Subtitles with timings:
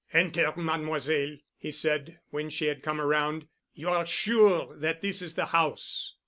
[0.13, 3.47] "Enter, Mademoiselle," he said, when she had come around.
[3.75, 6.15] "You are sure that this is the house?"